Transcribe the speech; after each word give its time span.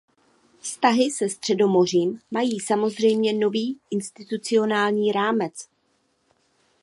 Vztahy 0.59 1.09
se 1.11 1.29
Středomořím 1.29 2.19
mají 2.31 2.59
samozřejmě 2.59 3.33
nový 3.33 3.79
institucionální 3.91 5.11
rámec. 5.11 5.53